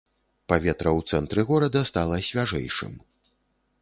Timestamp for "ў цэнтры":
0.97-1.41